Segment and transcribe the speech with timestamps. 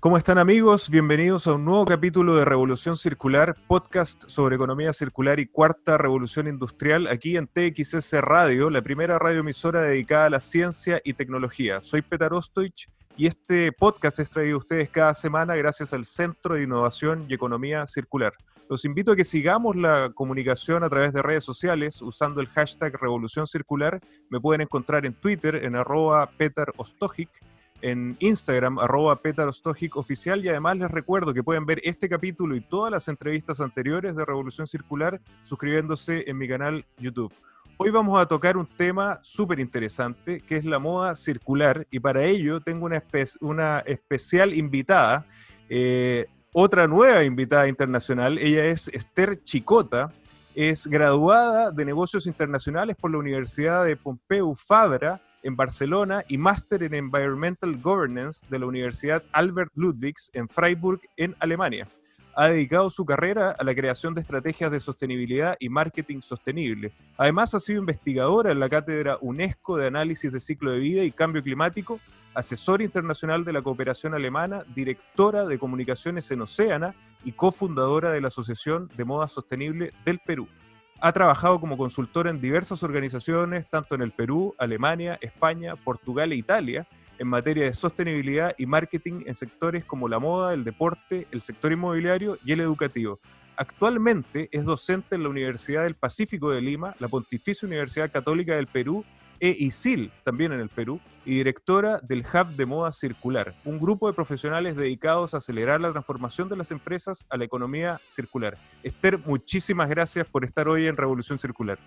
[0.00, 0.90] ¿Cómo están amigos?
[0.90, 6.46] Bienvenidos a un nuevo capítulo de Revolución Circular, podcast sobre economía circular y cuarta revolución
[6.46, 11.82] industrial, aquí en TXS Radio, la primera radioemisora dedicada a la ciencia y tecnología.
[11.82, 16.54] Soy Petar Ostoich y este podcast es traído a ustedes cada semana gracias al Centro
[16.54, 18.34] de Innovación y Economía Circular.
[18.70, 22.96] Los invito a que sigamos la comunicación a través de redes sociales usando el hashtag
[23.00, 24.00] Revolución Circular.
[24.30, 27.30] Me pueden encontrar en Twitter en arroba Petar Ostojic
[27.82, 29.20] en Instagram, arroba
[29.94, 30.44] oficial.
[30.44, 34.24] Y además les recuerdo que pueden ver este capítulo y todas las entrevistas anteriores de
[34.24, 37.32] Revolución Circular suscribiéndose en mi canal YouTube.
[37.80, 42.24] Hoy vamos a tocar un tema súper interesante que es la moda circular y para
[42.24, 43.02] ello tengo una,
[43.40, 45.24] una especial invitada,
[45.68, 48.36] eh, otra nueva invitada internacional.
[48.38, 50.12] Ella es Esther Chicota,
[50.56, 56.82] es graduada de negocios internacionales por la Universidad de Pompeu Fabra en Barcelona y máster
[56.82, 61.88] en Environmental Governance de la Universidad Albert Ludwigs en Freiburg, en Alemania.
[62.34, 66.92] Ha dedicado su carrera a la creación de estrategias de sostenibilidad y marketing sostenible.
[67.16, 71.10] Además, ha sido investigadora en la cátedra UNESCO de Análisis de Ciclo de Vida y
[71.10, 71.98] Cambio Climático,
[72.34, 78.28] asesora internacional de la cooperación alemana, directora de comunicaciones en Océana y cofundadora de la
[78.28, 80.46] Asociación de Moda Sostenible del Perú.
[81.00, 86.36] Ha trabajado como consultor en diversas organizaciones, tanto en el Perú, Alemania, España, Portugal e
[86.36, 86.88] Italia,
[87.20, 91.70] en materia de sostenibilidad y marketing en sectores como la moda, el deporte, el sector
[91.70, 93.20] inmobiliario y el educativo.
[93.56, 98.66] Actualmente es docente en la Universidad del Pacífico de Lima, la Pontificia Universidad Católica del
[98.66, 99.04] Perú
[99.40, 104.06] e ISIL, también en el Perú, y directora del Hub de Moda Circular, un grupo
[104.06, 108.56] de profesionales dedicados a acelerar la transformación de las empresas a la economía circular.
[108.82, 111.78] Esther, muchísimas gracias por estar hoy en Revolución Circular.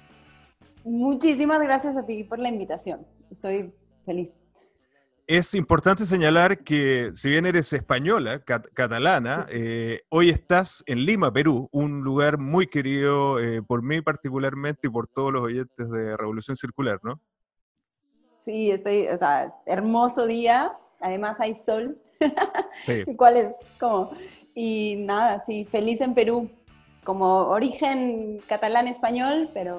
[0.83, 3.05] Muchísimas gracias a ti por la invitación.
[3.29, 3.73] Estoy
[4.05, 4.39] feliz.
[5.27, 11.69] Es importante señalar que si bien eres española, catalana, eh, hoy estás en Lima, Perú,
[11.71, 16.57] un lugar muy querido eh, por mí particularmente y por todos los oyentes de Revolución
[16.57, 17.21] Circular, ¿no?
[18.41, 21.97] Sí, estoy, o sea, hermoso día, además hay sol.
[22.85, 23.03] Sí.
[23.17, 23.47] ¿Cuál es?
[23.79, 24.11] Como,
[24.55, 26.49] y nada, sí, feliz en Perú,
[27.03, 29.75] como origen catalán-español, pero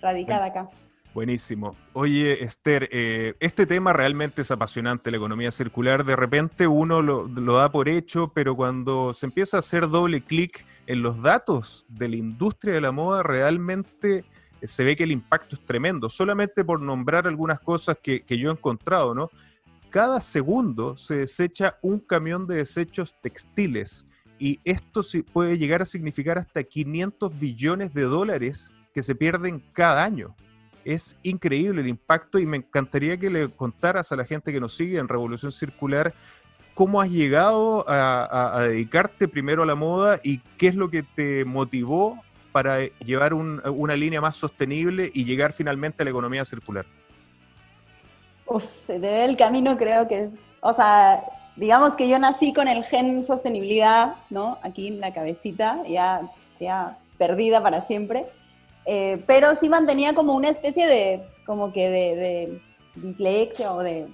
[0.00, 0.68] radicada acá.
[1.14, 1.76] Buenísimo.
[1.92, 6.04] Oye, Esther, eh, este tema realmente es apasionante, la economía circular.
[6.04, 10.22] De repente uno lo, lo, da por hecho, pero cuando se empieza a hacer doble
[10.22, 14.24] clic en los datos de la industria de la moda, realmente
[14.64, 16.08] se ve que el impacto es tremendo.
[16.08, 19.30] Solamente por nombrar algunas cosas que, yo he encontrado, ¿no?
[19.90, 24.06] Cada segundo se desecha un camión de desechos textiles
[24.38, 25.02] y esto
[25.32, 30.34] puede llegar a significar hasta 500 billones de dólares que se pierden cada año.
[30.84, 34.74] Es increíble el impacto y me encantaría que le contaras a la gente que nos
[34.74, 36.14] sigue en Revolución Circular
[36.74, 41.44] cómo has llegado a dedicarte primero a la moda y qué es lo que te
[41.44, 42.18] motivó
[42.52, 46.84] para llevar una línea más sostenible y llegar finalmente a la economía circular?
[48.46, 50.30] Uf, de el camino creo que es,
[50.60, 51.24] o sea,
[51.56, 54.58] digamos que yo nací con el gen sostenibilidad, ¿no?
[54.62, 56.22] Aquí en la cabecita, ya,
[56.60, 58.26] ya perdida para siempre,
[58.84, 62.62] eh, pero sí mantenía como una especie de, como que de, de
[62.96, 64.06] dislexia o de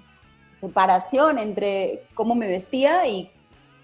[0.56, 3.30] separación entre cómo me vestía y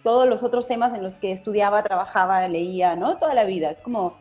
[0.02, 3.16] todos los otros temas en los que estudiaba, trabajaba, leía, ¿no?
[3.16, 3.70] Toda la vida.
[3.70, 4.16] Es como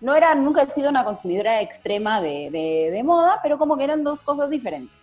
[0.00, 2.50] no era, nunca he sido una consumidora extrema de,
[2.92, 4.96] de, moda, pero como que eran dos cosas diferentes.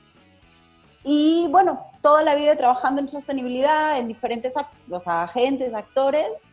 [1.04, 4.54] Y bueno, toda la vida trabajando en sostenibilidad, en diferentes
[4.88, 6.50] los agentes, actores.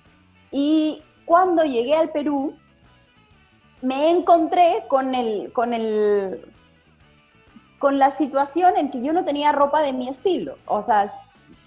[0.51, 2.55] Y cuando llegué al Perú,
[3.81, 6.53] me encontré con, el, con, el,
[7.79, 10.59] con la situación en que yo no tenía ropa de mi estilo.
[10.67, 11.11] O sea,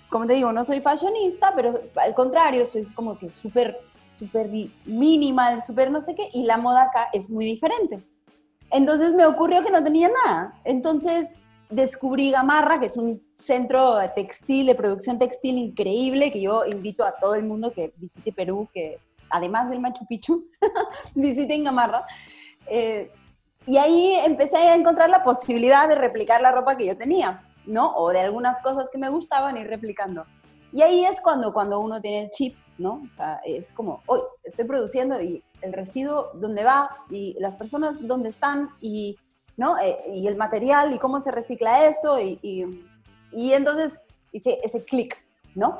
[0.09, 3.79] como te digo, no soy fashionista, pero al contrario, soy como que súper
[4.17, 4.49] súper
[4.85, 8.03] minimal, súper no sé qué, y la moda acá es muy diferente.
[8.71, 10.53] Entonces me ocurrió que no tenía nada.
[10.63, 11.29] Entonces
[11.69, 17.13] descubrí Gamarra, que es un centro textil, de producción textil increíble, que yo invito a
[17.13, 20.45] todo el mundo que visite Perú, que además del Machu Picchu,
[21.15, 22.05] visiten Gamarra.
[22.67, 23.11] Eh,
[23.67, 27.95] y ahí empecé a encontrar la posibilidad de replicar la ropa que yo tenía, ¿no?
[27.95, 30.25] O de algunas cosas que me gustaban ir replicando.
[30.71, 33.01] Y ahí es cuando, cuando uno tiene el chip ¿no?
[33.07, 38.05] O sea, es como, hoy estoy produciendo y el residuo dónde va y las personas
[38.05, 39.17] dónde están y,
[39.57, 39.77] ¿no?
[39.79, 42.39] Eh, y el material y cómo se recicla eso y,
[43.31, 44.01] y, entonces
[44.31, 45.17] hice ese clic,
[45.53, 45.79] ¿no?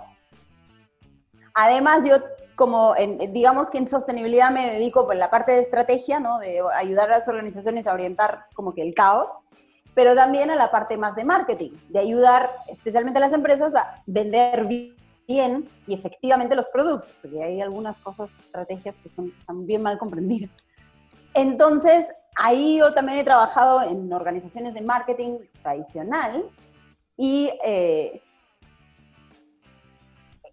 [1.54, 2.18] Además, yo
[2.56, 2.96] como,
[3.34, 6.40] digamos que en sostenibilidad me dedico por la parte de estrategia, ¿no?
[6.40, 9.30] De ayudar a las organizaciones a orientar como que el caos,
[9.94, 14.02] pero también a la parte más de marketing, de ayudar especialmente a las empresas a
[14.06, 14.96] vender bien
[15.28, 20.52] y efectivamente los productos, porque hay algunas cosas, estrategias que son, están bien mal comprendidas.
[21.34, 22.06] Entonces,
[22.36, 26.46] ahí yo también he trabajado en organizaciones de marketing tradicional
[27.18, 28.22] y eh,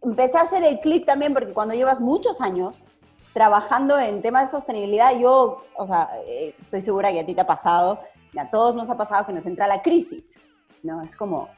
[0.03, 2.85] empecé a hacer el clic también porque cuando llevas muchos años
[3.33, 7.41] trabajando en temas de sostenibilidad, yo, o sea, eh, estoy segura que a ti te
[7.41, 8.01] ha pasado,
[8.39, 10.39] a todos nos ha pasado que nos entra la crisis,
[10.83, 11.03] ¿no?
[11.03, 11.49] Es como,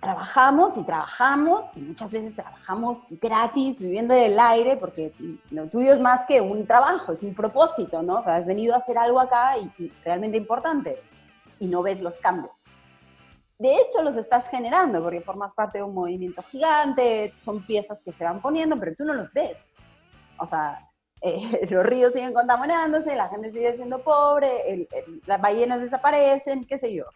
[0.00, 5.12] trabajamos y trabajamos, y muchas veces trabajamos gratis, viviendo del aire, porque
[5.50, 8.20] lo tuyo es más que un trabajo, es un propósito, ¿no?
[8.20, 11.02] O sea, has venido a hacer algo acá y, realmente importante,
[11.58, 12.66] y no ves los cambios.
[13.58, 18.12] De hecho, los estás generando porque formas parte de un movimiento gigante, son piezas que
[18.12, 19.74] se van poniendo, pero tú no los ves.
[20.38, 20.88] O sea,
[21.20, 24.86] eh, los ríos siguen contaminándose, la gente sigue siendo pobre,
[25.26, 27.06] las ballenas desaparecen, qué sé yo.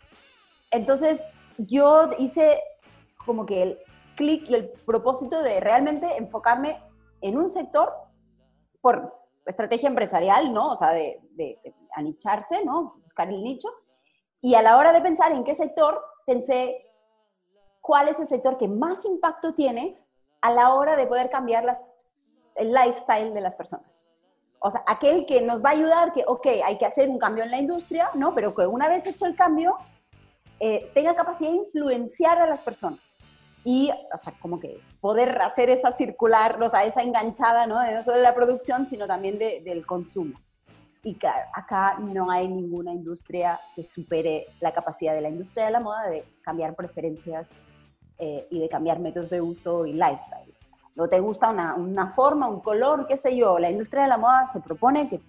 [0.73, 1.23] Entonces,
[1.59, 2.61] yo hice
[3.25, 3.79] como que el
[4.17, 6.83] clic y el propósito de realmente enfocarme
[7.21, 7.93] en un sector
[8.81, 9.15] por
[9.47, 10.71] estrategia empresarial, ¿no?
[10.71, 11.59] O sea, de, de,
[11.95, 12.97] anicharse, ¿no?
[13.03, 13.69] Buscar el nicho.
[14.41, 16.87] Y a la hora de pensar en qué sector, pensé
[17.81, 19.99] cuál es el sector que más impacto tiene
[20.41, 21.85] a la hora de poder cambiar las,
[22.57, 24.09] el lifestyle de las personas.
[24.59, 27.45] O sea, aquel que nos va a ayudar, que, ok, hay que hacer un cambio
[27.45, 28.35] en la industria, ¿no?
[28.35, 29.77] Pero que una vez hecho el cambio,
[30.61, 33.12] eh, tenga capacidad de influenciar a las personas
[33.65, 37.83] y, o sea, como que poder hacer esa circular, o sea, esa enganchada, ¿no?
[37.91, 40.41] No solo de la producción, sino también de, del consumo.
[41.05, 41.19] Y
[41.53, 46.09] acá no hay ninguna industria que supere la capacidad de la industria de la moda
[46.09, 47.51] de cambiar preferencias
[48.19, 50.55] eh, y de cambiar métodos de uso y lifestyle.
[50.63, 54.03] O sea, no te gusta una, una, forma, un color, qué sé yo, la industria
[54.03, 55.21] de la moda se propone que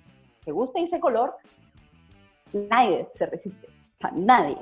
[0.46, 1.36] te guste ese color,
[2.52, 3.68] nadie se resiste,
[4.14, 4.58] nadie.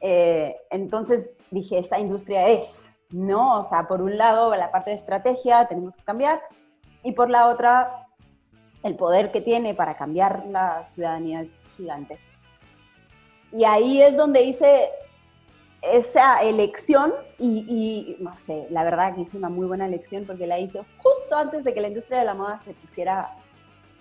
[0.00, 3.60] Eh, entonces dije, esta industria es, ¿no?
[3.60, 6.40] O sea, por un lado, la parte de estrategia tenemos que cambiar
[7.02, 8.06] y por la otra,
[8.82, 12.28] el poder que tiene para cambiar la ciudadanía es gigantesco.
[13.52, 14.90] Y ahí es donde hice
[15.80, 20.58] esa elección y, no sé, la verdad que hice una muy buena elección porque la
[20.58, 23.34] hice justo antes de que la industria de la moda se pusiera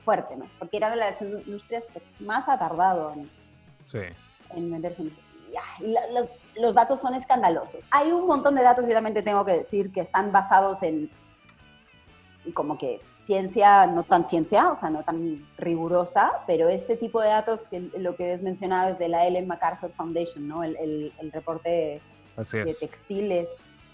[0.04, 0.50] fuerte, ¿no?
[0.58, 3.30] Porque era de las industrias que más ha tardado en,
[3.86, 4.00] sí.
[4.56, 5.12] en meterse en
[6.14, 7.86] los, los, datos son escandalosos.
[7.92, 11.10] Hay un montón de datos, obviamente tengo que decir, que están basados en
[12.54, 17.30] como que ciencia, no tan ciencia, o sea, no tan rigurosa, pero este tipo de
[17.30, 20.64] datos, que lo que has mencionado es de la Ellen MacArthur Foundation, ¿no?
[20.64, 22.02] El, el, reporte
[22.38, 23.50] de textiles.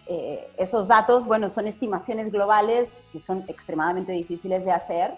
[0.05, 5.15] Eh, esos datos, bueno, son estimaciones globales que son extremadamente difíciles de hacer,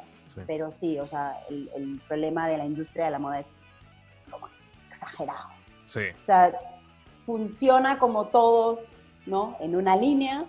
[0.48, 3.56] pero sí, o sea, el, el problema de la industria de la moda es
[4.30, 4.48] como
[4.90, 5.50] exagerado.
[6.22, 6.54] O sea,
[7.26, 9.58] funciona como todos, ¿no?
[9.60, 10.46] En una línea,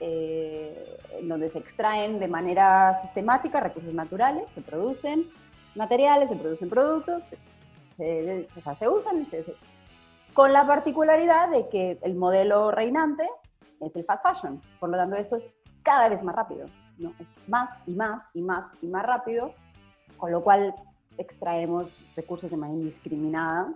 [0.00, 5.26] eh, en donde se extraen de manera sistemática recursos naturales, se producen
[5.74, 7.26] materiales, se producen productos,
[7.96, 9.26] se, o sea, se usan,
[10.32, 13.28] con la particularidad de que el modelo reinante
[13.80, 16.66] es el fast fashion, por lo tanto eso es cada vez más rápido,
[16.98, 17.12] ¿no?
[17.18, 19.54] Es más y más y más y más rápido,
[20.16, 20.74] con lo cual
[21.18, 23.74] extraemos recursos de manera indiscriminada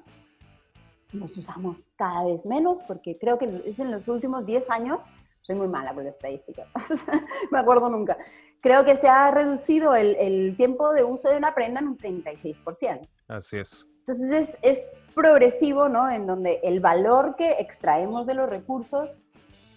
[1.15, 5.07] los usamos cada vez menos porque creo que es en los últimos 10 años,
[5.43, 6.67] soy muy mala con las estadísticas,
[7.51, 8.17] me acuerdo nunca,
[8.61, 11.99] creo que se ha reducido el, el, tiempo de uso de una prenda en un
[11.99, 13.09] 36%.
[13.29, 13.87] Así es.
[14.01, 14.83] Entonces es, es
[15.15, 16.11] progresivo, ¿no?
[16.11, 19.19] En donde el valor que extraemos de los recursos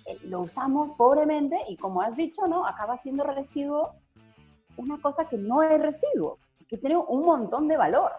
[0.05, 2.65] eh, lo usamos pobremente y como has dicho, ¿no?
[2.65, 3.93] Acaba siendo residuo
[4.77, 8.11] una cosa que no es residuo, que tiene un montón de valor,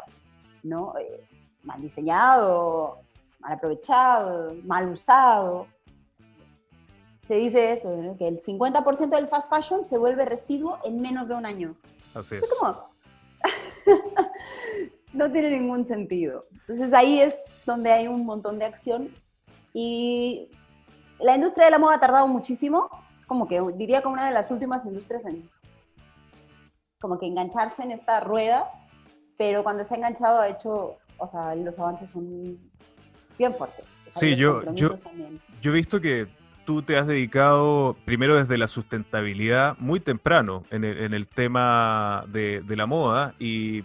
[0.62, 0.96] ¿no?
[0.98, 1.26] Eh,
[1.62, 3.00] mal diseñado,
[3.38, 5.66] mal aprovechado, mal usado.
[7.18, 11.34] Se dice eso, que el 50% del fast fashion se vuelve residuo en menos de
[11.34, 11.76] un año.
[12.14, 12.44] Así es.
[15.12, 16.46] no tiene ningún sentido.
[16.52, 19.14] Entonces ahí es donde hay un montón de acción
[19.72, 20.50] y
[21.18, 22.88] la industria de la moda ha tardado muchísimo.
[23.18, 25.48] Es como que diría que una de las últimas industrias en
[27.00, 28.68] como que engancharse en esta rueda,
[29.36, 32.67] pero cuando se ha enganchado ha hecho, o sea, los avances son
[33.38, 33.82] bien fuerte.
[34.08, 34.94] Sí, yo, yo,
[35.60, 36.26] yo he visto que
[36.68, 42.84] tú te has dedicado primero desde la sustentabilidad muy temprano en el, tema de, la
[42.84, 43.84] moda y,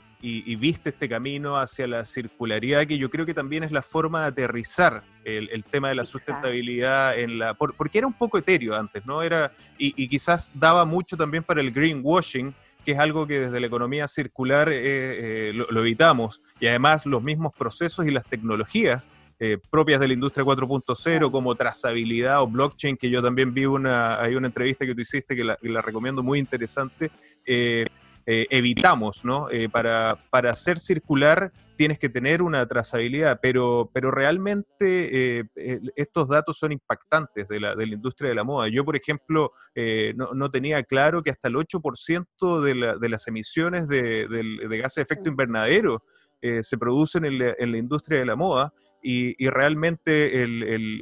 [0.58, 4.28] viste este camino hacia la circularidad que yo creo que también es la forma de
[4.28, 7.54] aterrizar el, tema de la sustentabilidad en la...
[7.54, 9.22] porque era un poco etéreo antes, ¿no?
[9.22, 13.68] Era, y, quizás daba mucho también para el greenwashing, que es algo que desde la
[13.68, 19.04] economía circular eh, eh, lo evitamos y además los mismos procesos y las tecnologías
[19.46, 24.22] eh, propias de la industria 4.0, como trazabilidad o blockchain, que yo también vi una,
[24.22, 27.12] hay una entrevista que tú hiciste que la, recomiendo muy interesante.
[27.46, 27.86] Eh,
[28.26, 29.50] eh, evitamos, ¿no?
[29.70, 35.44] para, para ser circular tienes que tener una trazabilidad, pero, pero realmente
[35.98, 38.70] estos datos son impactantes de la, de la, industria de la moda.
[38.70, 39.52] Yo, por ejemplo,
[40.16, 44.78] no, no, tenía claro que hasta el 8% de, la, de, las emisiones de, de,
[44.78, 46.02] gases de efecto invernadero
[46.62, 48.74] se producen en la, en la, industria de la moda
[49.04, 50.46] y, realmente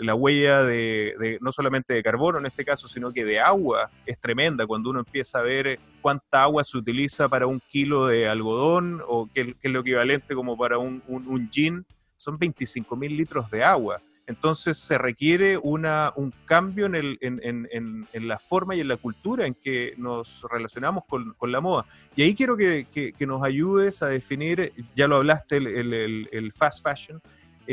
[0.01, 4.19] la huella de, no solamente de carbono en este caso, sino que de agua es
[4.19, 9.01] tremenda cuando uno empieza a ver cuánta agua se utiliza para un kilo de algodón
[9.07, 11.85] o qué, es lo equivalente como para un, un, gin,
[12.17, 14.01] son 25 mil litros de agua.
[14.25, 18.87] Entonces se requiere una, un cambio en, el, en, en, en, la forma y en
[18.87, 21.85] la cultura en que nos relacionamos con, con la moda.
[22.15, 26.51] Y ahí quiero que, que, nos ayudes a definir, ya lo hablaste, el, el, el
[26.53, 27.21] fast fashion,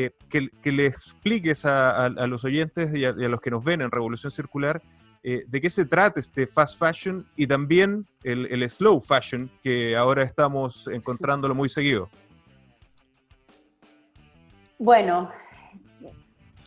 [0.01, 4.31] eh, que, le expliques a, los oyentes y a, los que nos ven en Revolución
[4.31, 4.81] Circular
[5.25, 10.23] eh, de qué se trata este fast fashion y también el, slow fashion que ahora
[10.23, 12.09] estamos encontrándolo muy seguido.
[14.79, 15.33] Bueno,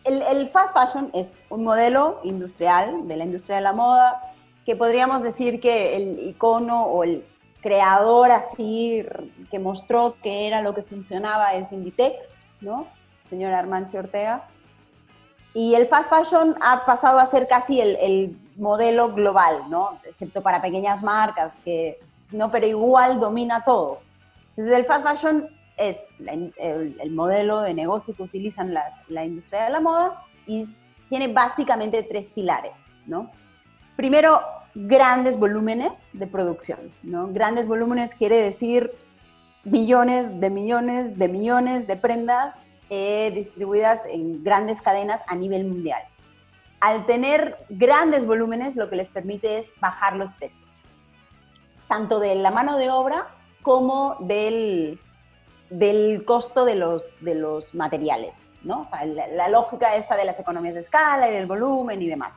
[0.04, 4.22] el, fast fashion es un modelo industrial de la industria de la moda
[4.66, 7.24] que podríamos decir que el icono o el
[7.62, 9.06] creador así
[9.50, 12.88] que mostró que era lo que funcionaba es Inditex, ¿no?
[13.32, 14.44] Señora Armancio Ortega.
[15.54, 19.98] Y el fast fashion ha pasado a ser casi el, modelo global, ¿no?
[20.04, 22.00] Excepto para pequeñas marcas, que
[22.32, 24.02] no, pero igual domina todo.
[24.50, 25.48] Entonces el fast fashion
[25.78, 30.68] es el, modelo de negocio que utilizan las, la industria de la moda y
[31.10, 33.32] tiene básicamente tres pilares, ¿no?
[33.96, 34.42] Primero,
[34.76, 37.30] grandes volúmenes de producción, ¿no?
[37.30, 38.92] Grandes volúmenes quiere decir
[39.64, 42.54] millones de millones de millones de prendas
[42.94, 46.04] eh, distribuidas en grandes cadenas a nivel mundial.
[46.82, 50.68] Al tener grandes volúmenes, lo que les permite es bajar los precios,
[51.88, 53.28] tanto de la mano de obra
[53.62, 55.00] como del,
[55.70, 58.86] del costo de los, de los materiales, ¿no?
[59.06, 62.34] la, lógica esta de las economías de escala y del volumen y demás,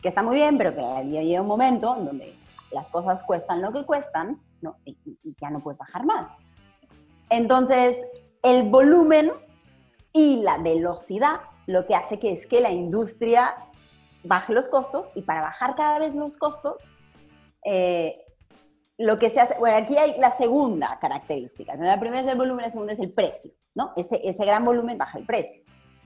[0.00, 2.34] que está muy bien, pero que llega un momento en donde
[2.70, 4.74] las cosas cuestan lo que cuestan, ¿no?
[4.86, 4.96] y
[5.38, 6.38] ya no puedes bajar más.
[7.28, 7.98] Entonces,
[8.42, 9.32] el volumen
[10.12, 13.54] y la velocidad lo que hace que es que la industria
[14.24, 16.76] baje los costos y para bajar cada vez los costos,
[17.64, 18.24] eh,
[18.98, 21.74] lo que se hace, bueno, aquí hay la segunda característica.
[21.76, 23.92] La primera es el volumen, la segunda es el precio, ¿no?
[23.96, 25.62] Ese, ese gran volumen baja el precio.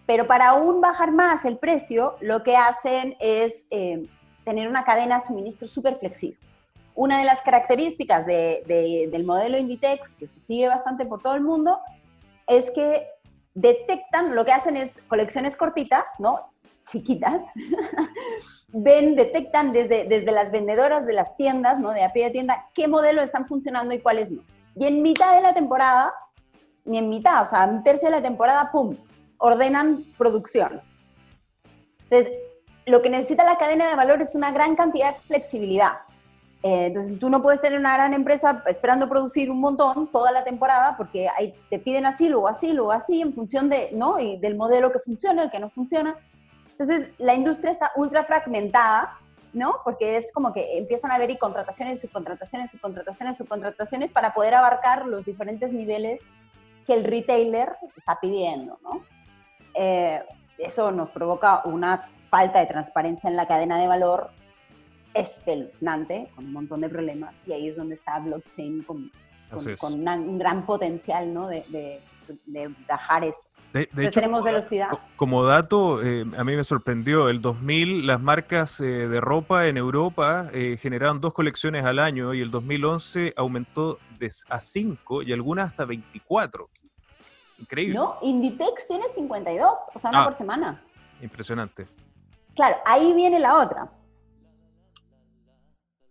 [0.06, 4.06] Pero para aún bajar más el precio, lo que hacen es eh,
[4.44, 6.38] tener una cadena de suministro súper flexible.
[6.94, 11.78] Una de las características del modelo Inditex, que se sigue bastante por todo el mundo,
[12.46, 13.06] es que
[13.56, 16.52] detectan, lo que hacen es colecciones cortitas, ¿no?
[16.84, 17.42] Chiquitas,
[18.68, 21.90] ven, detectan desde, desde las vendedoras de las tiendas, ¿no?
[21.90, 24.42] De a pie de tienda, qué modelos están funcionando y cuáles no.
[24.76, 26.12] Y en mitad de la temporada,
[26.84, 28.96] ni en mitad, o sea, en tercia de la temporada, ¡pum!,
[29.38, 30.82] ordenan producción.
[32.08, 32.38] Entonces,
[32.84, 35.94] lo que necesita la cadena de valor es una gran cantidad de flexibilidad.
[36.66, 40.42] Eh, entonces, tú no puedes tener una gran empresa esperando producir un montón toda la
[40.42, 44.18] temporada porque ahí te piden así, luego así, luego así, en función de, ¿no?
[44.18, 46.16] Y del modelo que funciona, el que no funciona.
[46.72, 49.16] Entonces, la industria está ultra fragmentada,
[49.52, 49.76] ¿no?
[49.84, 55.06] Porque es como que empiezan a haber y contrataciones, subcontrataciones, subcontrataciones, subcontrataciones para poder abarcar
[55.06, 56.22] los diferentes niveles
[56.84, 59.04] que el retailer está pidiendo, ¿no?
[59.72, 60.20] Eh,
[60.58, 64.30] eso nos provoca una falta de transparencia en la cadena de valor
[65.16, 69.10] espeluznante, con un montón de problemas, y ahí es donde está blockchain con,
[69.78, 71.48] con, un gran potencial ¿no?
[71.48, 72.00] de, de,
[72.46, 73.46] de bajar eso.
[73.72, 74.88] De, hecho, tenemos velocidad.
[75.16, 79.76] Como dato, eh, a mí me sorprendió, el 2000 las marcas eh, de ropa en
[79.76, 83.98] Europa eh, generaban dos colecciones al año y el 2011 aumentó
[84.48, 86.70] a 5 y algunas hasta 24.
[87.58, 87.94] Increíble.
[87.94, 90.82] No, Inditex tiene 52, o sea, una ah, por semana.
[91.20, 91.86] Impresionante.
[92.54, 93.90] Claro, ahí viene la otra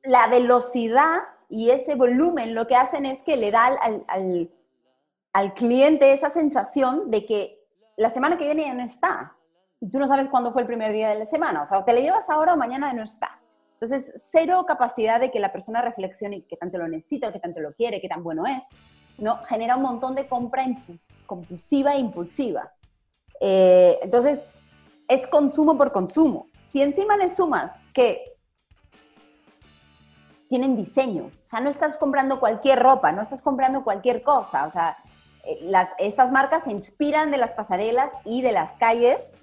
[0.06, 1.20] la velocidad
[1.50, 3.66] y ese volumen lo que hacen es que le da
[4.08, 7.60] al, cliente esa sensación de que
[7.98, 9.36] la semana que viene ya no está.
[9.80, 11.64] Y tú no sabes cuándo fue el primer día de la semana.
[11.64, 13.40] O sea, te le llevas ahora o mañana no está.
[13.74, 17.74] Entonces, cero capacidad de que la persona reflexione qué tanto lo necesita, qué tanto lo
[17.74, 18.64] quiere, qué tan bueno es.
[19.18, 19.38] ¿no?
[19.46, 20.66] Genera un montón de compra
[21.26, 22.72] compulsiva e impulsiva.
[23.42, 24.42] Eh, entonces,
[25.08, 26.48] es consumo por consumo.
[26.64, 28.35] Si encima le sumas que
[30.50, 31.25] tienen diseño.
[31.25, 34.66] O sea, no estás comprando cualquier ropa, no estás comprando cualquier cosa.
[34.66, 34.98] O sea,
[35.46, 39.38] eh, estas marcas se inspiran de las pasarelas y de las calles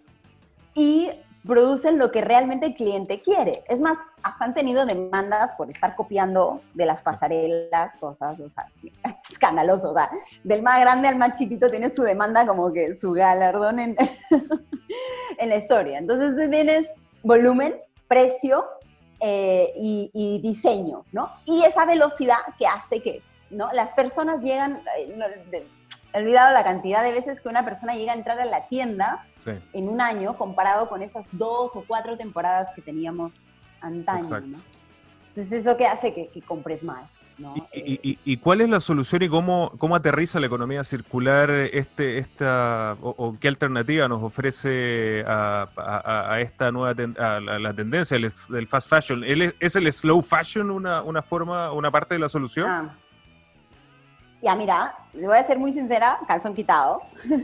[0.75, 1.11] y
[1.47, 3.65] producen lo que realmente el cliente quiere.
[3.69, 8.67] Es más, hasta han tenido demandas por estar copiando de las pasarelas, cosas, o sea,
[9.31, 9.91] escandaloso.
[9.91, 10.11] O sea,
[10.45, 13.97] del más grande al más chiquito tiene su demanda como que su galardón en,
[15.39, 15.99] en la historia.
[15.99, 16.87] Entonces tienes
[17.23, 17.75] volumen,
[18.07, 18.65] precio
[19.23, 21.31] eh, y, diseño, ¿no?
[21.45, 23.71] Y esa velocidad que hace que, ¿no?
[23.73, 25.65] Las personas llegan, eh,
[26.13, 29.27] he olvidado la cantidad de veces que una persona llega a entrar a la tienda
[29.73, 33.45] en un año comparado con esas dos o cuatro temporadas que teníamos
[33.81, 34.41] antaño.
[34.41, 34.59] ¿no?
[35.29, 37.15] Entonces eso que hace que, compres más.
[37.39, 37.55] ¿No?
[37.73, 43.37] ¿Y, cuál es la solución y cómo, cómo aterriza la economía circular este, esta, o,
[43.41, 49.25] qué alternativa nos ofrece a, esta nueva a la, tendencia del, fast fashion?
[49.61, 52.69] ¿Es el slow fashion una, una forma, una parte de la solución?
[52.69, 52.97] Ah.
[54.43, 57.03] Ya, mira, le voy a ser muy sincera, calzón quitado.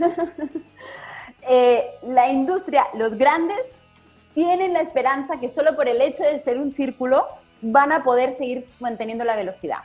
[1.50, 3.56] Eh, la industria, los grandes,
[4.34, 7.26] tienen la esperanza que solo por el hecho de ser un círculo
[7.60, 9.80] van a poder seguir manteniendo la velocidad.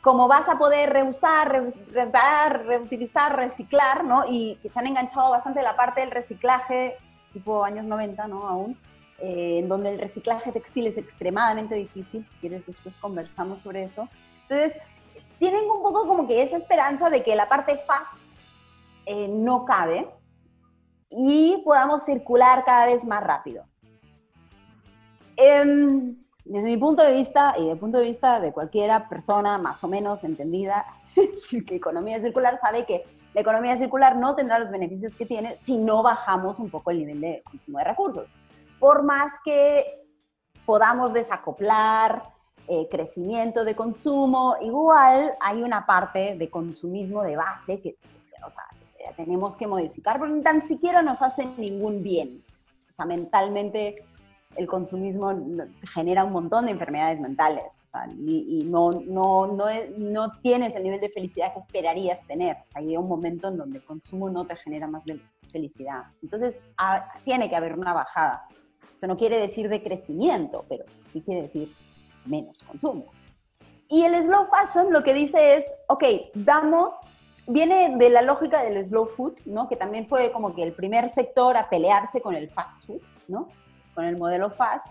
[0.00, 4.24] Como vas a poder reusar, reparar, reutilizar, reciclar, ¿no?
[4.28, 6.96] Y que se han enganchado bastante la parte del reciclaje,
[7.32, 8.48] tipo años 90, ¿no?
[8.48, 8.78] Aún,
[9.18, 12.26] eh, en donde el reciclaje textil es extremadamente difícil.
[12.26, 14.08] Si quieres, después conversamos sobre eso.
[14.48, 14.80] Entonces,
[15.38, 18.22] tienen un poco como que esa esperanza de que la parte fast
[19.06, 20.08] eh, no cabe
[21.10, 23.64] y podamos circular cada vez más rápido.
[25.36, 29.58] Em, desde mi punto de vista y desde el punto de vista de cualquiera persona
[29.58, 33.04] más o menos entendida que economía circular sabe que
[33.34, 36.98] la economía circular no tendrá los beneficios que tiene si no bajamos un poco el
[36.98, 38.32] nivel de consumo de recursos.
[38.80, 40.02] Por más que
[40.66, 42.30] podamos desacoplar,
[42.66, 47.96] eh, crecimiento de consumo, igual hay una parte de consumismo de base que,
[48.44, 48.64] o sea,
[49.16, 52.44] tenemos que modificar, porque ni tan siquiera nos hace ningún bien.
[52.88, 53.94] O sea, mentalmente
[54.56, 55.32] el consumismo
[55.92, 59.66] genera un montón de enfermedades mentales, o sea, y, no, no, no,
[59.96, 62.56] no, tienes el nivel de felicidad que esperarías tener.
[62.56, 65.04] O sea, llega un momento en donde el consumo no te genera más
[65.50, 66.04] felicidad.
[66.22, 66.60] Entonces,
[67.24, 68.46] tiene que haber una bajada.
[68.96, 71.68] Eso no quiere decir de crecimiento, pero sí quiere decir
[72.26, 73.06] menos consumo.
[73.88, 76.92] Y el slow fashion lo que dice es, ok, vamos,
[77.46, 79.68] viene de la lógica del slow food, ¿no?
[79.68, 83.48] Que también fue como que el primer sector a pelearse con el fast food, ¿no?
[83.94, 84.86] Con el modelo fast.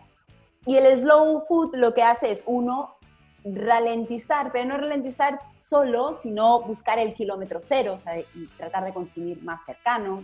[0.66, 2.96] Y el slow food lo que hace es, uno,
[3.44, 8.94] ralentizar, pero no ralentizar solo, sino buscar el kilómetro cero, o sea, y tratar de
[8.94, 10.24] consumir más cercano,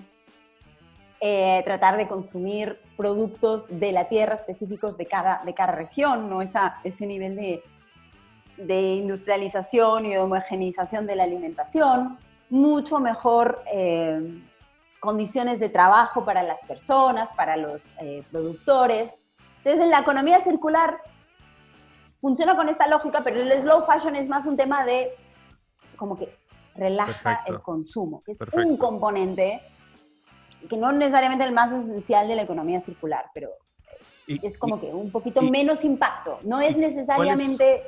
[1.22, 6.42] eh, tratar de consumir productos de la tierra específicos de cada, de cada región, ¿no?
[6.42, 7.64] Esa, ese nivel de,
[8.58, 12.18] de industrialización y de homogeneización de la alimentación,
[12.50, 14.42] mucho mejor eh,
[15.06, 19.12] condiciones de trabajo para las personas, para los eh, productores.
[19.58, 21.00] Entonces, en la economía circular
[22.18, 25.12] funciona con esta lógica, pero el slow fashion es más un tema de
[25.96, 26.36] como que
[26.76, 29.62] relaja el consumo, que es un componente
[30.70, 33.50] que no necesariamente el más esencial de la economía circular, pero
[34.28, 36.40] es como que un poquito menos impacto.
[36.44, 37.84] No es necesariamente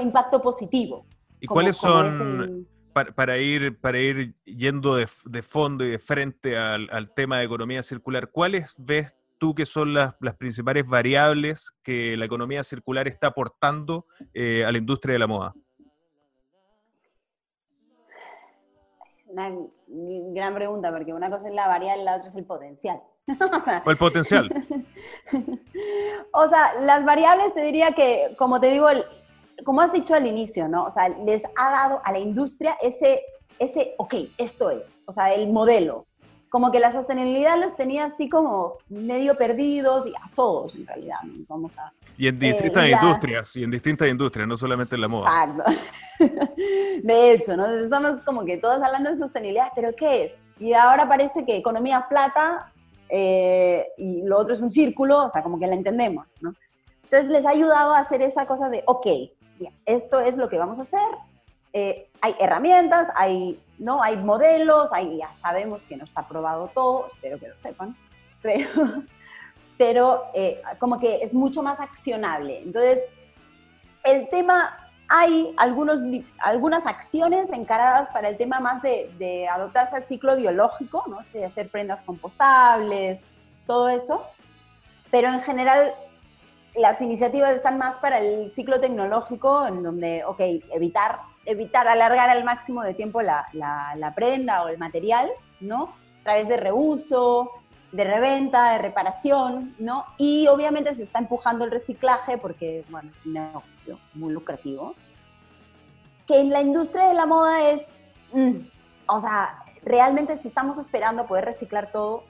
[0.00, 1.04] impacto positivo.
[1.40, 5.06] ¿Y cuáles son, para, ir, para ir yendo de,
[5.42, 10.14] fondo y de frente al, tema de economía circular, cuáles ves tú que son las,
[10.38, 15.54] principales variables que la economía circular está aportando eh, a la industria de la moda?
[19.30, 19.50] una
[20.32, 23.00] gran pregunta, porque una cosa es la variable la otra es el potencial.
[23.84, 24.50] o, el potencial.
[26.32, 28.88] o sea, las variables te diría que, como te digo,
[29.64, 30.84] como has dicho al inicio, ¿no?
[30.84, 33.22] O sea, les ha dado a la industria ese,
[33.58, 36.06] ese, ok, esto es, o sea, el modelo
[36.50, 41.18] como que la sostenibilidad los tenía así como medio perdidos, y a todos en realidad,
[41.48, 41.92] vamos a...
[42.18, 45.44] Y en distintas eh, industrias, y en distintas industrias, no solamente en la moda.
[45.44, 45.70] Exacto.
[47.02, 47.66] De hecho, ¿no?
[47.66, 50.38] Estamos como que todos hablando de sostenibilidad, pero ¿qué es?
[50.58, 52.72] Y ahora parece que economía plata
[53.08, 56.52] eh, y lo otro es un círculo, o sea, como que la entendemos, ¿no?
[57.04, 59.06] Entonces les ha ayudado a hacer esa cosa de, ok,
[59.86, 61.08] esto es lo que vamos a hacer,
[61.72, 64.02] eh, hay herramientas, hay, ¿no?
[64.02, 67.96] hay modelos, hay, ya sabemos que no está probado todo, espero que lo sepan,
[68.42, 68.68] pero,
[69.78, 72.60] pero eh, como que es mucho más accionable.
[72.62, 73.00] Entonces,
[74.02, 76.00] el tema, hay algunos,
[76.38, 81.18] algunas acciones encaradas para el tema más de, de adoptarse al ciclo biológico, ¿no?
[81.32, 83.28] de hacer prendas compostables,
[83.66, 84.24] todo eso,
[85.10, 85.94] pero en general
[86.76, 90.40] las iniciativas están más para el ciclo tecnológico, en donde, ok,
[90.72, 95.30] evitar evitar alargar al máximo de tiempo la, la, prenda o el material,
[95.60, 95.94] ¿no?
[96.20, 97.50] A través de reuso,
[97.92, 100.04] de reventa, de reparación, ¿no?
[100.18, 104.94] Y obviamente se está empujando el reciclaje porque, bueno, es un negocio muy lucrativo.
[106.26, 107.88] Que en la industria de la moda es,
[108.32, 108.58] mm,
[109.06, 112.24] o sea, realmente si estamos esperando poder reciclar todo,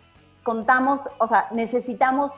[0.45, 2.31] contamos, o sea, necesitamos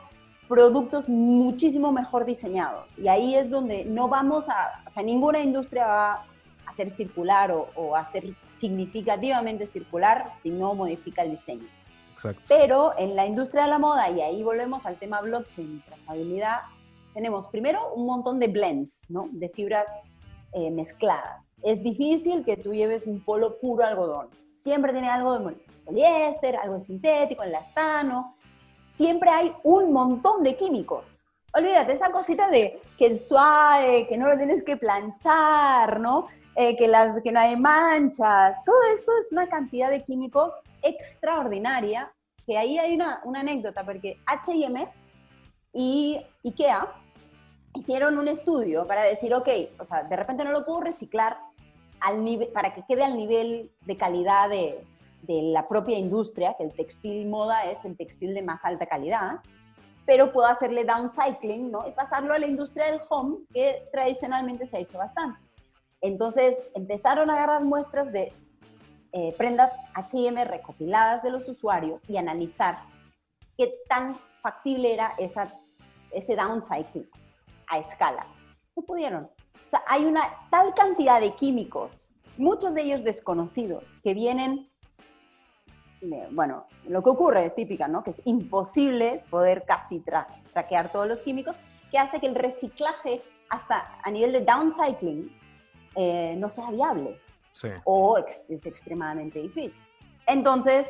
[0.53, 2.85] productos muchísimo mejor diseñados.
[2.99, 6.25] Y ahí es donde no vamos a, o sea, ninguna industria va
[6.67, 11.65] a ser circular o, o a ser significativamente circular si no modifica el diseño.
[12.13, 12.43] Exacto.
[12.47, 16.57] Pero en la industria de la moda, y ahí volvemos al tema blockchain y trazabilidad,
[17.15, 19.29] tenemos primero un montón de blends, ¿no?
[19.31, 19.89] De fibras
[20.51, 21.47] eh, mezcladas.
[21.63, 24.27] Es difícil que tú lleves un polo puro algodón.
[24.53, 28.35] Siempre tiene algo de poliéster, algo de sintético, elastano,
[28.95, 31.23] siempre hay un montón de químicos.
[31.53, 36.27] Olvídate, esa cosita de que es suave, que no lo tienes que planchar, ¿no?
[36.55, 40.53] Eh, que, las, que no hay manchas, todo eso es una cantidad de químicos
[40.83, 42.13] extraordinaria,
[42.45, 44.87] que ahí hay una, una anécdota, porque H&M
[45.71, 46.87] y IKEA
[47.73, 51.39] hicieron un estudio para decir, ok, o sea, de repente no lo puedo reciclar
[51.99, 54.85] al nivel, para que quede al nivel de calidad de,
[55.23, 59.39] de la propia industria, que el textil moda es el textil de más alta calidad,
[60.05, 61.87] pero puedo hacerle downcycling ¿no?
[61.87, 65.39] y pasarlo a la industria del home, que tradicionalmente se ha hecho bastante.
[66.01, 68.33] Entonces empezaron a agarrar muestras de
[69.13, 72.79] eh, prendas HM recopiladas de los usuarios y analizar
[73.57, 75.53] qué tan factible era esa,
[76.11, 77.09] ese downcycling
[77.67, 78.27] a escala.
[78.75, 79.29] No pudieron.
[79.65, 84.69] O sea, hay una tal cantidad de químicos, muchos de ellos desconocidos, que vienen
[86.31, 88.03] bueno, lo que ocurre, típica, ¿no?
[88.03, 90.03] Que es imposible poder casi
[90.53, 91.55] traquear todos los químicos,
[91.91, 95.31] que hace que el reciclaje hasta a nivel de downcycling
[95.95, 97.19] eh, no sea viable.
[97.83, 98.17] O
[98.49, 99.83] es extremadamente difícil.
[100.25, 100.89] Entonces,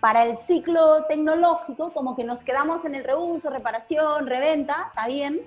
[0.00, 5.42] para el ciclo tecnológico, como que nos quedamos en el reuso, reparación, reventa, está bien.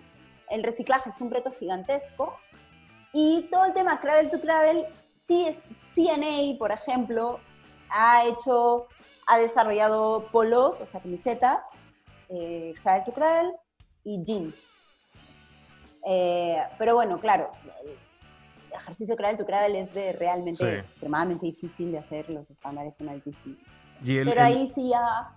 [0.49, 2.37] El reciclaje es un reto gigantesco.
[3.13, 4.87] Y todo el tema Cradle to Cradle,
[5.27, 7.39] CNA, por ejemplo,
[7.93, 8.88] ha hecho,
[9.27, 11.67] ha desarrollado polos, o sea, camisetas,
[12.29, 13.53] eh, cradle to cradle
[14.03, 14.75] y jeans.
[16.06, 17.51] Eh, pero bueno, claro,
[17.84, 23.10] el ejercicio cradle to cradle es de realmente extremadamente difícil de hacer, los estándares son
[23.10, 23.60] altísimos.
[24.03, 25.34] pero ahí sí ya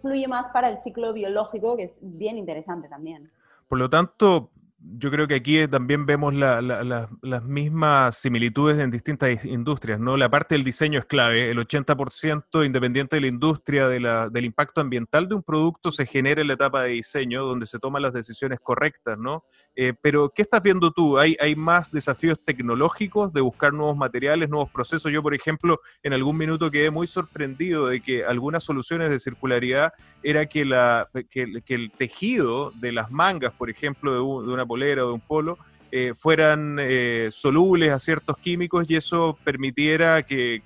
[0.00, 3.32] fluye más para el ciclo biológico, que es bien interesante también.
[3.66, 9.98] Por lo tanto, yo creo que aquí también vemos las mismas similitudes en distintas industrias,
[9.98, 10.16] ¿no?
[10.16, 11.50] La parte del diseño es clave.
[11.50, 16.46] El 80% independiente de la industria, del impacto ambiental de un producto se genera en
[16.46, 19.44] la etapa de diseño, donde se toman las decisiones correctas, ¿no?
[19.74, 21.18] Eh, pero, ¿qué estás viendo tú?
[21.18, 25.10] ¿Hay, ¿Hay más desafíos tecnológicos de buscar nuevos materiales, nuevos procesos?
[25.10, 29.92] Yo, por ejemplo, en algún minuto quedé muy sorprendido de que algunas soluciones de circularidad
[30.22, 34.20] era que, la, que, el tejido de las mangas, por ejemplo, de
[34.52, 35.58] una polera o de un polo,
[35.90, 40.60] eh, fueran eh, solubles a ciertos químicos y eso permitiera que,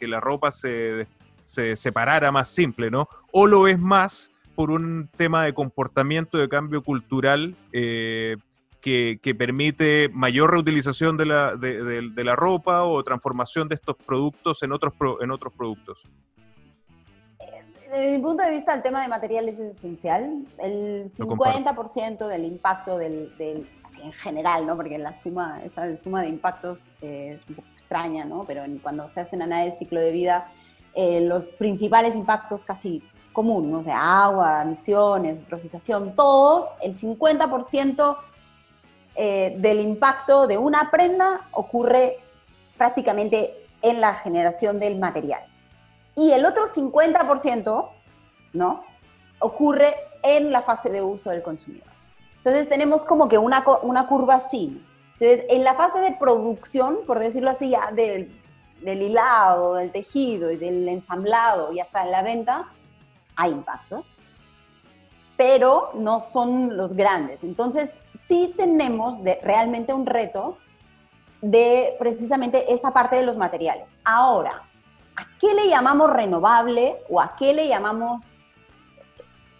[0.00, 1.06] la ropa se,
[1.44, 3.06] separara más simple, ¿no?
[3.30, 8.36] O lo es más por un tema de comportamiento, de cambio cultural eh,
[8.80, 14.72] que, permite mayor reutilización de la, de, la ropa o transformación de estos productos en
[14.72, 16.06] otros, en otros productos
[17.94, 20.44] desde mi punto de vista, el tema de materiales es esencial.
[20.58, 23.32] El 50% del impacto del,
[24.02, 24.76] en general, ¿no?
[24.76, 28.44] Porque la suma, esa suma de impactos eh, es un poco extraña, ¿no?
[28.44, 30.48] Pero cuando se hacen análisis de ciclo de vida,
[30.94, 33.02] eh, los principales impactos casi
[33.32, 33.78] comunes, ¿no?
[33.78, 38.16] o sea, agua, emisiones, eutrofización, todos, el 50%
[39.16, 42.16] eh, del impacto de una prenda ocurre
[42.78, 43.52] prácticamente
[43.82, 45.42] en la generación del material.
[46.16, 47.88] Y el otro 50%,
[48.52, 48.84] ¿no?
[49.40, 51.88] Ocurre en la fase de uso del consumidor.
[52.38, 54.82] Entonces tenemos como que una, una curva así.
[55.18, 58.38] Entonces, en la fase de producción, por decirlo así, ya del,
[58.82, 62.68] del hilado, del tejido y del ensamblado y hasta en la venta,
[63.36, 64.04] hay impactos,
[65.36, 67.42] pero no son los grandes.
[67.44, 70.58] Entonces, sí tenemos de, realmente un reto
[71.40, 73.88] de precisamente esa parte de los materiales.
[74.04, 74.62] Ahora,
[75.16, 78.32] ¿a qué le llamamos renovable o a qué le llamamos...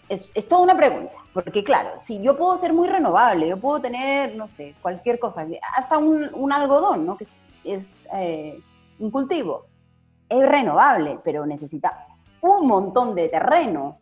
[0.07, 4.35] Es, toda una pregunta, porque claro, si yo puedo ser muy renovable, yo puedo tener,
[4.35, 7.17] no sé, cualquier cosa, hasta un, algodón, ¿no?
[7.17, 7.25] Que
[7.63, 8.61] es, eh,
[8.99, 9.65] un cultivo,
[10.29, 12.05] es renovable, pero necesita
[12.41, 13.99] un montón de terreno.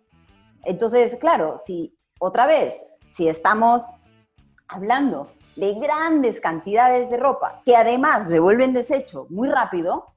[0.63, 3.83] Entonces, claro, si otra vez, si estamos
[4.67, 10.12] hablando de grandes cantidades de ropa, que además devuelven desecho muy rápido,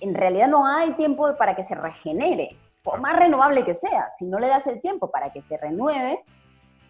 [0.00, 4.08] en realidad no hay tiempo para que se regenere, por más renovable que sea.
[4.18, 6.24] Si no le das el tiempo para que se renueve,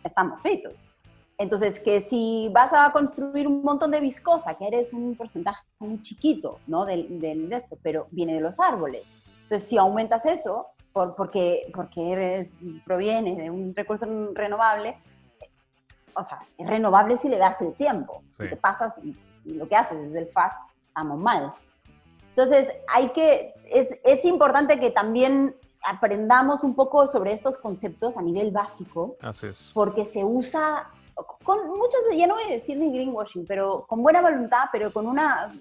[0.04, 0.88] estamos fritos.
[1.38, 6.00] Entonces, que si vas a construir un montón de viscosa, que eres un porcentaje muy
[6.00, 6.86] chiquito, ¿no?
[6.86, 9.16] Del, de esto, pero viene de los árboles.
[9.42, 14.96] Entonces, si aumentas eso, por, porque, porque eres, proviene de un recurso renovable,
[16.14, 18.22] o sea, es renovable si le das el tiempo.
[18.30, 19.14] Si te pasas y,
[19.44, 21.52] lo que haces es el fast, estamos mal.
[22.36, 28.22] Entonces, hay que, es, es importante que también aprendamos un poco sobre estos conceptos a
[28.22, 29.16] nivel básico.
[29.22, 29.70] Así es.
[29.72, 30.90] Porque se usa
[31.42, 35.06] con muchas ya no voy a decir ni greenwashing, pero con buena voluntad, pero con
[35.06, 35.54] una,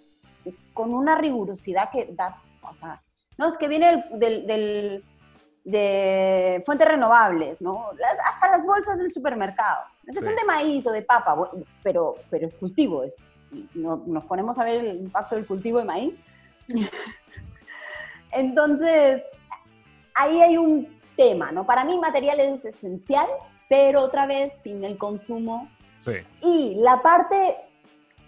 [0.74, 3.02] con una rigurosidad que da, o sea,
[3.38, 5.04] no, es que viene del, del,
[5.64, 7.90] de fuentes renovables, ¿no?
[8.26, 9.84] hasta las bolsas del supermercado.
[10.12, 10.20] Sí.
[10.20, 11.50] Son de maíz o de papa,
[11.84, 13.24] pero, pero el cultivo es.
[13.74, 16.20] No, nos ponemos a ver el impacto del cultivo de maíz.
[18.32, 19.24] Entonces,
[20.14, 21.66] ahí hay un tema, ¿no?
[21.66, 23.28] Para mí material es esencial,
[23.70, 25.70] pero otra vez sin el consumo.
[26.04, 26.12] Sí.
[26.42, 27.56] Y la parte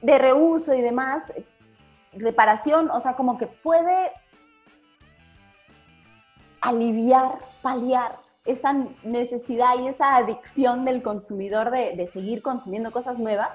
[0.01, 1.33] de reuso y demás,
[2.13, 4.11] reparación, o sea, como que puede
[6.61, 8.73] aliviar, paliar esa
[9.03, 13.49] necesidad y esa adicción del consumidor de, de, seguir consumiendo cosas nuevas.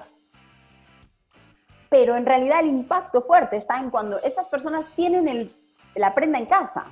[1.93, 5.55] Pero en realidad el impacto fuerte está en cuando estas personas tienen el,
[5.93, 6.85] la prenda en casa.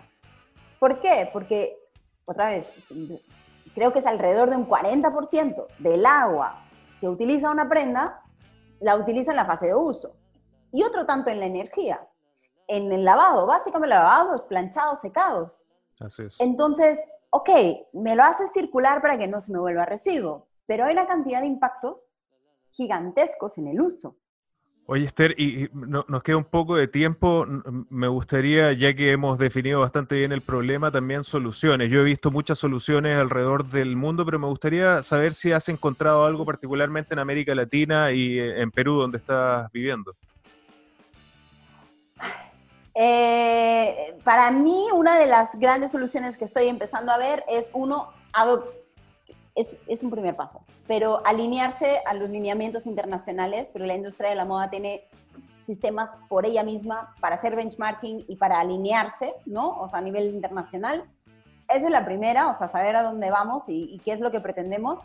[0.77, 1.27] ¿Por qué?
[1.33, 1.75] Porque,
[2.23, 2.69] otra vez,
[3.73, 6.63] creo que es alrededor de un 40% del agua
[6.99, 8.21] que utiliza una prenda,
[8.79, 10.13] la utiliza en la fase de uso.
[10.71, 12.07] Y otro tanto en la energía.
[12.67, 15.67] En el lavado, básicamente lavados, planchados, secados.
[15.99, 16.39] Así es.
[16.39, 16.99] Entonces,
[17.31, 17.49] ok,
[17.93, 21.39] me lo hace circular para que no se me vuelva residuo, pero hay una cantidad
[21.39, 22.05] de impactos
[22.69, 24.20] gigantescos en el uso.
[24.87, 27.45] Oye, Esther, y, no, nos queda un poco de tiempo.
[27.89, 31.89] Me gustaría, ya que hemos definido bastante bien el problema, también soluciones.
[31.89, 36.25] Yo he visto muchas soluciones alrededor del mundo, pero me gustaría saber si has encontrado
[36.25, 40.13] algo particularmente en América Latina y en Perú, donde estás viviendo.
[42.93, 48.09] Eh, para mí, una de las grandes soluciones que estoy empezando a ver es uno,
[49.55, 54.35] es, es, un primer paso, pero alinearse a los lineamientos internacionales, pero la industria de
[54.35, 55.03] la moda tiene
[55.61, 59.79] sistemas por ella misma para hacer benchmarking y para alinearse, ¿no?
[59.79, 61.05] O sea, a nivel internacional.
[61.69, 64.31] Esa es la primera, o sea, saber a dónde vamos y, y qué es lo
[64.31, 64.99] que pretendemos.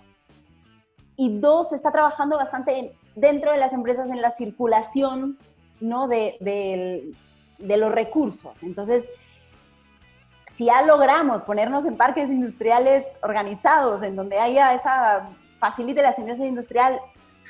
[1.16, 5.38] Y dos, se está trabajando bastante en, dentro de las empresas en la circulación,
[5.80, 6.08] ¿no?
[6.08, 7.12] De, de,
[7.58, 8.62] de los recursos.
[8.62, 9.08] Entonces,
[10.56, 16.46] si ya logramos ponernos en parques industriales organizados, en donde haya esa, facilite la simbiosis
[16.46, 16.98] industrial,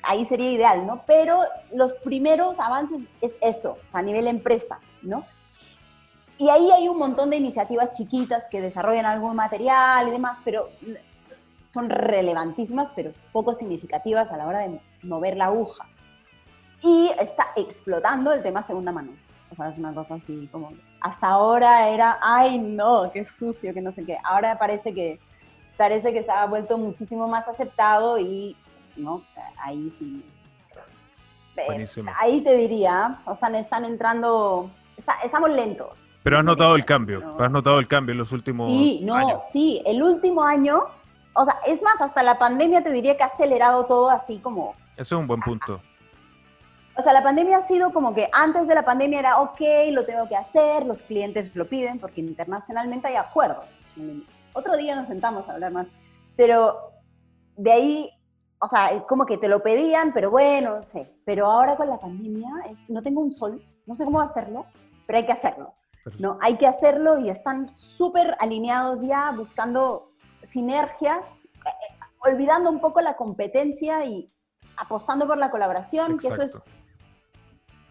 [0.02, 1.02] ahí sería ideal, ¿no?
[1.06, 1.40] Pero
[1.72, 5.24] los primeros avances es eso, o sea, a nivel empresa, ¿no?
[6.38, 10.68] Y ahí hay un montón de iniciativas chiquitas que desarrollan algún material y demás, pero
[11.68, 15.86] son relevantísimas, pero poco significativas a la hora de mover la aguja.
[16.82, 19.12] Y está explotando el tema segunda mano.
[19.50, 20.72] O sea, es una cosa así como...
[21.00, 24.18] Hasta ahora era, ay no, qué sucio, que no sé qué.
[24.24, 25.18] Ahora parece que,
[25.76, 28.56] parece que se ha vuelto muchísimo más aceptado y,
[28.96, 29.22] ¿no?
[29.58, 30.24] Ahí sí.
[31.66, 32.10] Buenísimo.
[32.18, 35.88] Ahí te diría, o sea, están entrando, está, estamos lentos.
[36.22, 37.42] Pero has notado el cambio, no.
[37.42, 39.42] has notado el cambio en los últimos sí, no, años.
[39.50, 40.82] Sí, el último año,
[41.34, 44.74] o sea, es más, hasta la pandemia te diría que ha acelerado todo así como...
[44.96, 45.80] Eso es un buen punto.
[46.98, 50.06] O sea, la pandemia ha sido como que antes de la pandemia era, ok, lo
[50.06, 53.66] tengo que hacer, los clientes lo piden, porque internacionalmente hay acuerdos.
[54.54, 55.86] Otro día nos sentamos a hablar más.
[56.36, 56.92] Pero
[57.56, 58.10] de ahí,
[58.58, 61.12] o sea, como que te lo pedían, pero bueno, no sé.
[61.26, 64.64] Pero ahora con la pandemia, es, no tengo un sol, no sé cómo hacerlo,
[65.06, 65.74] pero hay que hacerlo.
[66.18, 66.38] ¿no?
[66.40, 71.70] Hay que hacerlo y están súper alineados ya, buscando sinergias, eh,
[72.30, 74.32] olvidando un poco la competencia y
[74.76, 76.36] apostando por la colaboración, Exacto.
[76.36, 76.64] que eso es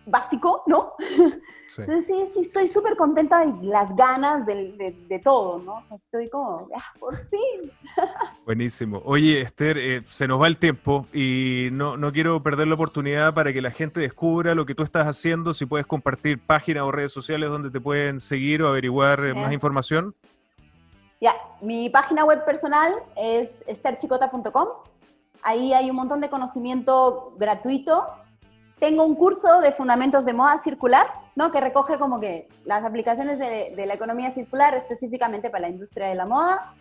[0.06, 0.94] básico, ¿no?
[1.68, 1.82] Sí.
[1.82, 5.84] Entonces sí, sí estoy súper contenta y las ganas de, de, de todo, ¿no?
[5.94, 7.72] Estoy como, ah, por fin.
[8.46, 9.02] Buenísimo.
[9.04, 13.34] Oye, Esther, eh, se nos va el tiempo y no, no quiero perder la oportunidad
[13.34, 16.92] para que la gente descubra lo que tú estás haciendo, si puedes compartir páginas o
[16.92, 20.16] redes sociales donde te pueden seguir o averiguar eh, más información.
[21.20, 24.68] Ya, mi página web personal es esterchicota.com.
[25.42, 28.06] Ahí hay un montón de conocimiento gratuito
[28.80, 31.52] tengo un curso de fundamentos de moda circular, ¿no?
[31.52, 36.08] Que recoge como que las aplicaciones de, de la economía circular específicamente para la industria
[36.08, 36.74] de la moda.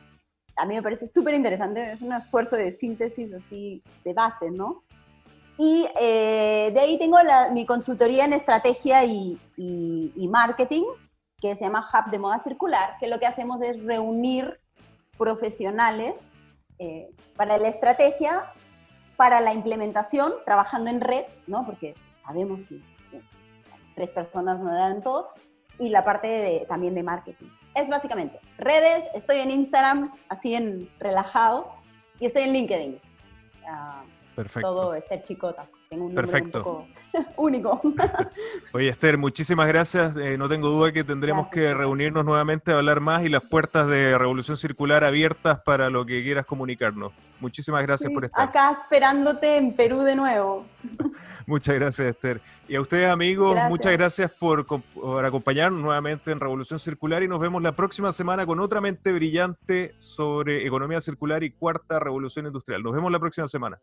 [0.57, 4.85] A mí me parece súper interesante, es un esfuerzo de síntesis así de base, ¿no?
[5.57, 7.18] Y eh, de ahí tengo
[7.52, 9.38] mi consultoría en estrategia y,
[10.28, 10.85] marketing,
[11.40, 14.59] que se llama Hub de Moda Circular, que lo que hacemos es reunir
[15.16, 16.35] profesionales
[16.78, 18.52] eh, para la estrategia,
[19.16, 21.64] para la implementación, trabajando en red, ¿no?
[21.64, 22.81] porque sabemos que
[23.94, 25.31] tres personas no dan todo,
[25.79, 27.48] y la parte de, también de marketing.
[27.74, 31.72] Es básicamente redes, estoy en Instagram, así en relajado,
[32.20, 33.00] y estoy en LinkedIn.
[33.62, 34.68] Uh, Perfecto.
[34.68, 35.66] Todo Esther Chicota.
[35.94, 36.88] Tengo un Perfecto.
[37.37, 37.80] único.
[38.72, 40.16] Oye, Esther, muchísimas gracias.
[40.16, 43.87] Eh, no tengo duda que tendremos que reunirnos nuevamente a hablar más y las puertas
[43.87, 47.12] de Revolución Circular abiertas para lo que quieras comunicarnos.
[47.38, 48.48] Muchísimas gracias por estar.
[48.48, 50.66] Acá esperándote en Perú de nuevo.
[51.46, 52.40] Muchas gracias, Esther.
[52.66, 57.38] Y a ustedes, amigos, muchas gracias por, por, acompañarnos nuevamente en Revolución Circular y nos
[57.38, 62.83] vemos la próxima semana con otra mente brillante sobre economía circular y cuarta revolución industrial.
[62.83, 63.78] Nos vemos la próxima semana.